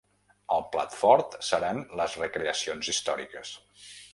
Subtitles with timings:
[0.55, 3.57] El plat fort seran les recreacions històriques.